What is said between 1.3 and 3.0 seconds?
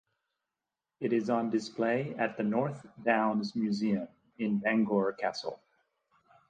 display at the North